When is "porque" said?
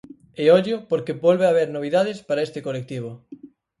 0.89-1.17